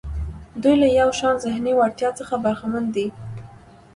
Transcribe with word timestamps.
دوی 0.61 0.75
له 0.81 0.87
یو 0.99 1.09
شان 1.19 1.35
ذهني 1.45 1.73
وړتیا 1.75 2.09
څخه 2.19 2.35
برخمن 2.43 2.85
دي. 2.95 3.07